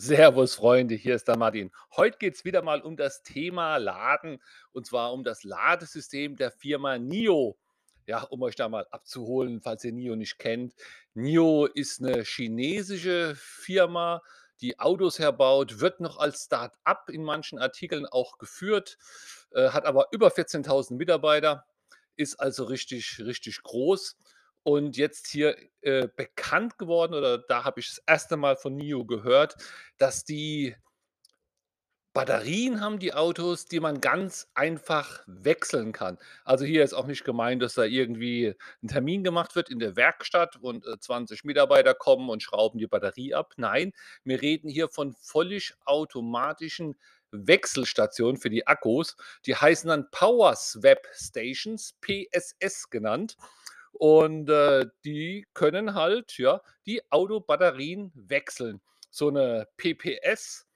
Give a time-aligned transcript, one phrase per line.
[0.00, 1.72] Servus Freunde, hier ist der Martin.
[1.96, 4.40] Heute geht es wieder mal um das Thema Laden
[4.70, 7.58] und zwar um das Ladesystem der Firma NIO.
[8.06, 10.76] Ja, um euch da mal abzuholen, falls ihr NIO nicht kennt.
[11.14, 14.22] NIO ist eine chinesische Firma,
[14.60, 18.98] die Autos herbaut, wird noch als Start-up in manchen Artikeln auch geführt,
[19.50, 21.66] äh, hat aber über 14.000 Mitarbeiter,
[22.14, 24.16] ist also richtig, richtig groß
[24.64, 29.04] und jetzt hier äh, bekannt geworden oder da habe ich das erste Mal von NIO
[29.06, 29.56] gehört,
[29.98, 30.76] dass die
[32.14, 36.18] Batterien haben, die Autos, die man ganz einfach wechseln kann.
[36.44, 39.94] Also, hier ist auch nicht gemeint, dass da irgendwie 'n Termin gemacht wird in der
[39.96, 43.52] Werkstatt und, äh, 20 Mitarbeiter kommen und schrauben die Batterie ab.
[43.56, 43.92] Nein,
[44.24, 46.96] wir reden hier von völlig automatischen
[47.30, 49.16] Wechselstationen für die Akkus.
[49.46, 53.36] Die heißen dann Power Swap Stations, PSS genannt.
[53.98, 58.80] Und, äh, die können halt, ja, die Autobatterien wechseln.
[59.10, 60.66] So 'ne PPS,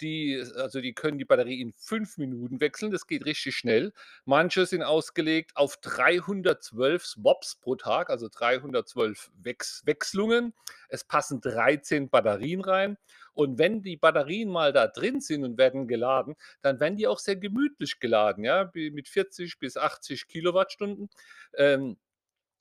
[0.00, 3.92] die also, die können die Batterie in 5 Minuten wechseln, das geht richtig schnell.
[4.24, 10.54] Manche sind ausgelegt auf 312 Swaps pro Tag, also 312 Wex Wechselungen.
[10.88, 12.96] Es passen 13 Batterien rein
[13.34, 17.18] und wenn die Batterien mal da drin sind und werden geladen, dann werden die auch
[17.18, 21.10] sehr gemütlich geladen, ja, mit 40 bis 80 Kilowattstunden.
[21.56, 21.96] Ähm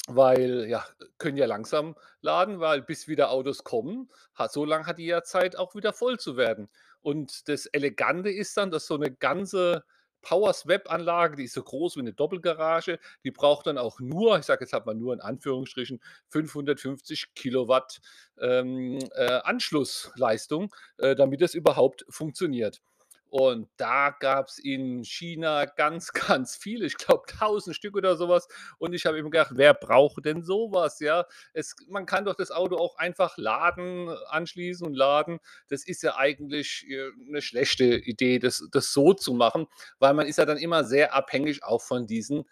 [0.08, 0.86] weil, ja,
[1.18, 5.24] können ja langsam laden, weil bis wieder Autos kommen, ha so lang hat die ja
[5.24, 6.70] Zeit, auch wieder voll zu werden.
[7.02, 9.84] Und das Elegante ist dann, dass so eine ganze
[10.22, 14.64] Power-Swap-Anlage, die ist so groß wie eine Doppelgarage, die braucht dann auch nur, ich sage
[14.66, 18.00] jetzt halt mal nur in Anführungsstrichen, 550 Kilowatt,
[18.40, 22.82] ähm, äh, Anschlussleistung, äh, damit das überhaupt funktioniert.
[23.30, 28.48] Und da gab's in China ganz, ganz viele, ich glaube 1.000 Stück oder sowas.
[28.80, 31.26] Und ich habe immer gedacht: „Wer braucht denn sowas?“ ja?
[31.54, 35.40] Es man kann doch das Auto auch einfach laden, anschließen und laden.
[35.70, 39.68] Das ist ja eigentlich, äh, 'ne schlechte Idee, das das so zu machen,
[40.00, 42.46] weil man ist ja dann immer sehr abhängig auch von diesen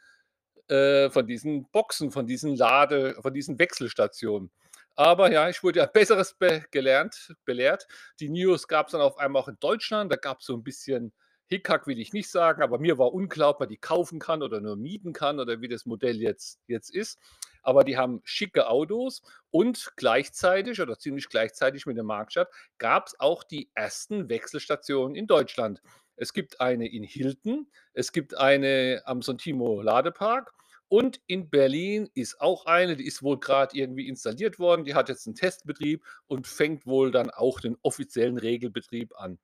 [0.69, 4.51] äh, von diesen Boxen, von diesen Lade von diesen Wechselstationen.
[4.97, 7.87] Aber ja, ich wurde ja Besseres be gelernt belehrt.
[8.19, 10.11] Die NIOS gab's dann auf einmal auch in Deutschland.
[10.11, 11.13] Da gab's so 'n bisschen
[11.47, 14.61] Hickhack, will ich nicht sagen, aber mir war unklar, ob man die kaufen kann oder
[14.61, 17.19] nur mieten kann oder wie das Modell jetzt jetzt ist.
[17.61, 23.43] Aber die haben schicke Autos und gleichzeitig oder ziemlich gleichzeitig mit dem Marktstart gab's auch
[23.43, 25.81] die ersten Wechselstationen in Deutschland.
[26.15, 30.51] Es gibt eine in Hilten, es gibt eine am Sontimo Ladepark
[30.95, 34.85] und in Berlin ist auch eine, die ist wohl grad irgendwie installiert worden.
[34.85, 39.39] Die hat jetzt 'n Testbetrieb und fängt wohl dann auch den offiziellen Regelbetrieb an.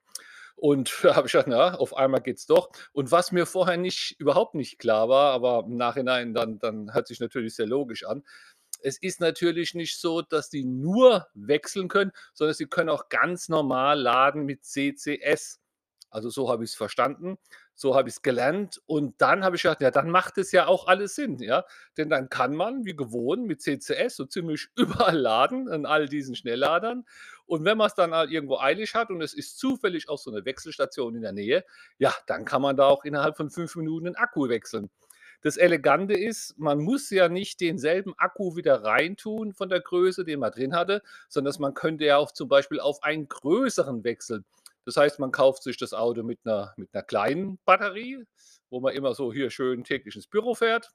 [0.56, 4.16] Und da habe ich gedacht: „Na, auf einmal geht's doch.“ Und was mir vorher nicht
[4.19, 8.23] überhaupt nicht klar war, aber im Nachhinein dann dann hört sich natürlich sehr logisch an.
[8.84, 13.47] Es ist natürlich nicht so, dass die nur wechseln können, sondern sie können auch ganz
[13.50, 15.59] normal laden mit CCS.
[16.09, 17.38] Also, so habe ich's verstanden,
[17.81, 20.88] so habe ich's gelernt und dann habe ich gedacht: „Ja, dann macht es ja auch
[20.88, 21.66] alles Sinn“, ja?
[21.97, 26.36] Denn dann kann man wie gewohnt mit CCS so ziemlich überall laden an all diesen
[26.36, 27.06] Schnellladern.
[27.46, 30.46] Und wenn man's dann halt irgendwo eilig hat und es ist zufällig auch so 'ne
[30.46, 31.66] Wechselstation in der Nähe,
[31.97, 34.90] ja, dann kann man da auch innerhalb von 5 Minuten 'n Akku wechseln.
[35.41, 40.40] Das Elegante ist, man muss ja nicht denselben Akku wieder reintun von der Größe, den
[40.40, 44.46] man drin hatte, sondern man könnte ja auch zum Beispiel auf einen größeren wechseln.
[44.88, 48.24] Das heißt, man kauft sich das Auto mit 'ner mit 'ner kleinen Batterie,
[48.69, 50.90] wo man immer so hier schön täglich ins Büro fährt.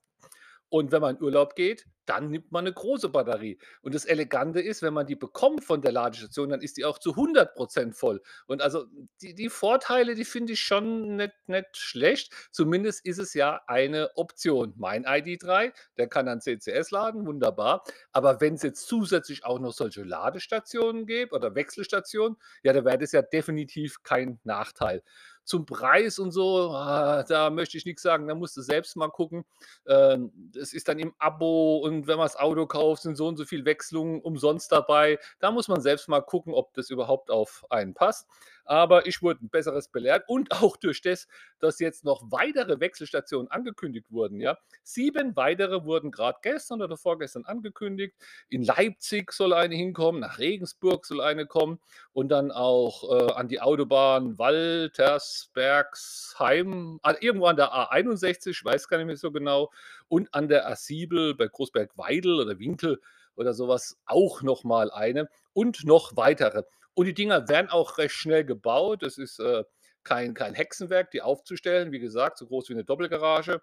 [0.68, 3.58] Und wenn man in Urlaub geht, dann nimmt man 'ne große Batterie.
[3.82, 6.98] Und das Elegante ist, wenn man die bekommt von der Ladestation, dann ist die auch
[6.98, 8.22] zu 100 % voll.
[8.46, 8.86] Und also
[9.22, 12.32] die die Vorteile, die finde ich schon nicht nicht schlecht.
[12.52, 14.72] Zumindest ist es ja eine Option.
[14.76, 17.82] Mein ID.3, der kann dann CCS laden, wunderbar.
[18.12, 23.12] Aber wenn's jetzt zusätzlich auch noch solche Ladestationen gäbe oder Wechselstationen, ja, dann wäre das
[23.12, 25.02] ja definitiv kein Nachteil.
[25.46, 29.08] Zum Preis und so, ah, da möchte ich nix sagen, da musst du selbst mal
[29.08, 29.44] gucken.
[29.86, 33.36] Ähm, das ist dann im Abo und wenn man das Auto kauft, sind so und
[33.36, 35.18] so viel Wechselungen umsonst dabei.
[35.38, 38.28] Da muss man selbst mal gucken, ob das überhaupt auf einen passt.
[38.66, 41.26] Aber ich wurde Besseres belehrt und auch durch das,
[41.60, 44.56] dass jetzt noch weitere Wechselstationen angekündigt wurden, ja.
[44.82, 48.14] 7 weitere wurden grad gestern oder vorgestern angekündigt.
[48.48, 51.80] In Leipzig soll eine hinkommen, nach Regensburg soll eine kommen
[52.12, 58.88] und dann auch, äh, an die Autobahn Waltersbergsheim, ah, irgendwo an der A61, ich weiß
[58.88, 59.70] gar nicht mehr so genau,
[60.08, 63.00] und an der A7 bei Großbergweidel oder Winkel
[63.36, 66.62] oder so was auch noch mal eine und noch weitere.
[66.98, 69.02] Und die Dinger werden auch recht schnell gebaut.
[69.02, 69.64] Das ist, äh,
[70.02, 71.92] kein kein Hexenwerk, die aufzustellen.
[71.92, 73.60] Wie gesagt, so groß wie 'ne Doppelgarage.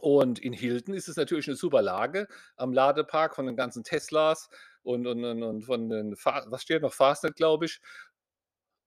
[0.00, 2.26] Und in Hilden ist es natürlich 'ne super Lage
[2.56, 4.48] am Ladepark von den ganzen Teslas
[4.82, 6.92] und und und von den Fa was steht noch?
[6.92, 7.80] Fastned, glaube ich.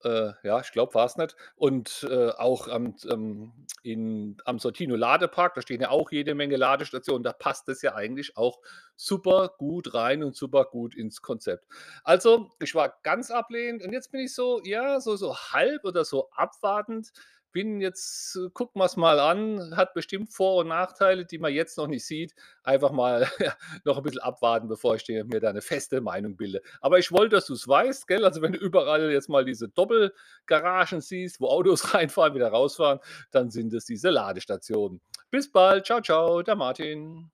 [0.06, 1.34] Äh, ja, ich glaube, war's nicht.
[1.56, 7.22] Und, äh, auch am ähm, in am Sortino-Ladepark, da stehen ja auch jede Menge Ladestationen,
[7.24, 8.60] da passt es ja eigentlich auch
[8.94, 11.66] super gut rein und super gut ins Konzept.
[12.04, 16.04] Also, ich war ganz ablehnend und jetzt bin ich so, ja, so so halb oder
[16.04, 17.12] so abwartend.
[17.56, 21.78] Bin jetzt äh, gucken wir's mal an, hat bestimmt Vor und Nachteile, die man jetzt
[21.78, 22.34] noch nicht sieht.
[22.62, 26.60] Einfach mal, ja, noch ein bisschen abwarten, bevor ich mir da 'ne feste Meinung bilde.
[26.82, 28.26] Aber ich wollte, dass du's weißt, gell?
[28.26, 33.00] Also, wenn du überall jetzt mal diese Doppelgaragen siehst, wo Autos reinfahren, wieder rausfahren,
[33.30, 35.00] dann sind es diese Ladestationen.
[35.30, 35.84] Bis bald.
[35.84, 37.30] Tschau, tschau, der Martin.